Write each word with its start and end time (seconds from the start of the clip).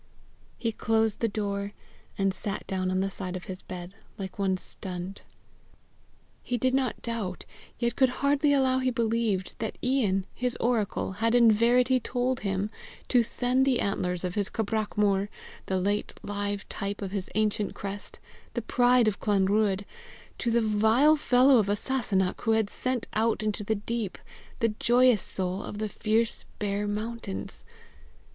He 0.57 0.71
closed 0.71 1.19
the 1.21 1.27
door, 1.27 1.73
and 2.17 2.33
sat 2.33 2.65
down 2.65 2.89
on 2.89 3.01
the 3.01 3.09
side 3.11 3.35
of 3.35 3.43
his 3.45 3.61
bed 3.61 3.93
like 4.17 4.39
one 4.39 4.57
stunned. 4.57 5.21
He 6.41 6.57
did 6.57 6.73
not 6.73 7.03
doubt, 7.03 7.45
yet 7.77 7.95
could 7.95 8.09
hardly 8.25 8.51
allow 8.51 8.79
he 8.79 8.89
believed, 8.89 9.53
that 9.59 9.77
Ian, 9.83 10.25
his 10.33 10.57
oracle, 10.59 11.11
had 11.21 11.35
in 11.35 11.51
verity 11.51 11.99
told 11.99 12.39
him 12.39 12.71
to 13.09 13.21
send 13.21 13.63
the 13.63 13.79
antlers 13.79 14.23
of 14.23 14.33
his 14.33 14.49
cabrach 14.49 14.97
mor, 14.97 15.29
the 15.67 15.79
late 15.79 16.19
live 16.23 16.67
type 16.67 17.03
of 17.03 17.11
his 17.11 17.29
ancient 17.35 17.75
crest, 17.75 18.19
the 18.55 18.63
pride 18.63 19.07
of 19.07 19.19
Clanruadh, 19.19 19.85
to 20.39 20.49
the 20.49 20.61
vile 20.61 21.15
fellow 21.15 21.59
of 21.59 21.69
a 21.69 21.75
Sasunnach 21.75 22.41
who 22.41 22.53
had 22.53 22.71
sent 22.71 23.07
out 23.13 23.43
into 23.43 23.63
the 23.63 23.75
deep 23.75 24.17
the 24.61 24.69
joyous 24.69 25.21
soul 25.21 25.61
of 25.61 25.77
the 25.77 25.87
fierce, 25.89 26.45
bare 26.57 26.87
mountains. 26.87 27.63